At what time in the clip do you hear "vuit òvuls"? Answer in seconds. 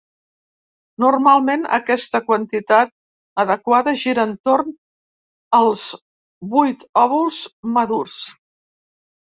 6.57-7.43